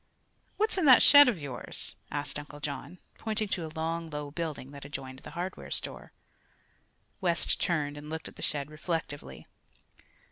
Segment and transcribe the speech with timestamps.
[0.57, 4.71] "What's in that shed of yours?" asked Uncle John, pointing to a long, low building'
[4.71, 6.11] that adjoined the hardware store.
[7.19, 9.45] West turned and looked at the shed reflectively.